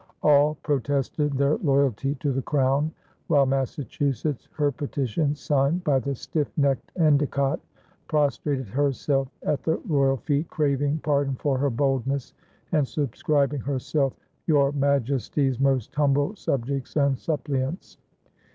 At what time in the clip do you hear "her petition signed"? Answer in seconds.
4.53-5.83